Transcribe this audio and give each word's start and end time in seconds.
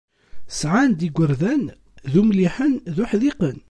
Sɛan-d 0.59 0.99
igerdan 1.07 1.63
d 2.11 2.13
umliḥen 2.21 2.73
d 2.95 2.97
uḥdiqen. 3.03 3.57